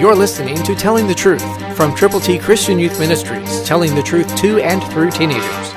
[0.00, 4.32] You're listening to Telling the Truth from Triple T Christian Youth Ministries, telling the truth
[4.36, 5.72] to and through teenagers.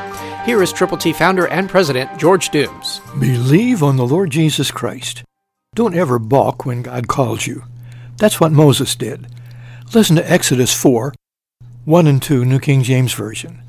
[0.46, 3.02] Here is Triple T founder and president George Dooms.
[3.20, 5.24] Believe on the Lord Jesus Christ.
[5.74, 7.64] Don't ever balk when God calls you.
[8.18, 9.26] That's what Moses did.
[9.96, 11.16] Listen to Exodus 4,
[11.86, 13.64] 1 and 2, New King James Version.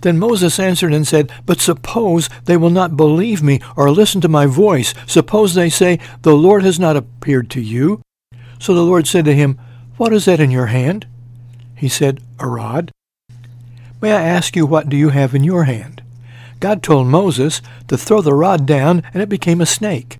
[0.00, 4.28] Then Moses answered and said, But suppose they will not believe me or listen to
[4.28, 4.94] my voice.
[5.06, 8.00] Suppose they say, The Lord has not appeared to you.
[8.58, 9.60] So the Lord said to him,
[9.98, 11.06] what is that in your hand?
[11.74, 12.92] He said, A rod.
[14.00, 16.02] May I ask you, what do you have in your hand?
[16.60, 20.18] God told Moses to throw the rod down, and it became a snake.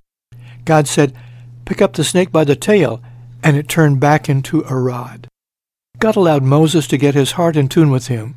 [0.65, 1.15] God said,
[1.63, 3.01] Pick up the snake by the tail,
[3.41, 5.27] and it turned back into a rod.
[5.97, 8.35] God allowed Moses to get his heart in tune with him.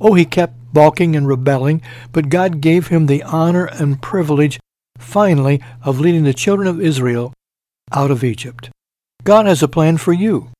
[0.00, 1.82] Oh, he kept balking and rebelling,
[2.12, 4.60] but God gave him the honor and privilege,
[4.98, 7.32] finally, of leading the children of Israel
[7.92, 8.70] out of Egypt.
[9.24, 10.53] God has a plan for you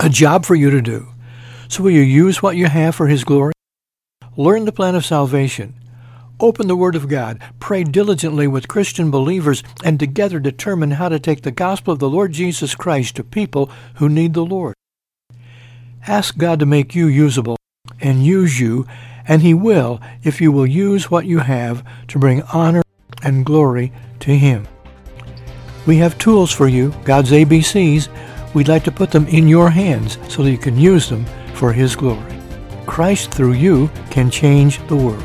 [0.00, 1.08] a job for you to do.
[1.68, 3.52] So will you use what you have for His glory?
[4.36, 5.74] Learn the plan of salvation.
[6.38, 7.40] Open the Word of God.
[7.60, 12.10] Pray diligently with Christian believers and together determine how to take the gospel of the
[12.10, 14.74] Lord Jesus Christ to people who need the Lord.
[16.06, 17.56] Ask God to make you usable
[18.00, 18.86] and use you,
[19.26, 22.82] and He will if you will use what you have to bring honor
[23.22, 24.68] and glory to Him.
[25.86, 28.08] We have tools for you, God's ABCs,
[28.56, 31.74] we'd like to put them in your hands so that you can use them for
[31.74, 32.40] His glory.
[32.86, 35.22] Christ through you can change the world.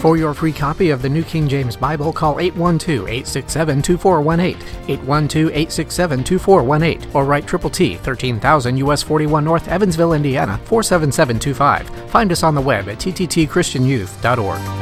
[0.00, 7.46] For your free copy of the New King James Bible, call 812-867-2418, 812-867-2418, or write
[7.46, 12.10] Triple T, 13,000 US 41 North, Evansville, Indiana, 47725.
[12.10, 14.81] Find us on the web at tttchristianyouth.org.